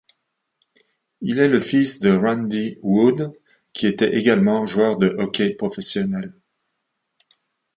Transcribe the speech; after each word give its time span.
Il 1.21 1.37
est 1.37 1.47
le 1.47 1.59
fils 1.59 1.99
de 1.99 2.09
Randy 2.11 2.79
Wood, 2.81 3.33
qui 3.71 3.85
étaient 3.85 4.15
également 4.15 4.65
joueur 4.65 4.97
de 4.97 5.09
hockey 5.19 5.51
professionnel. 5.51 6.33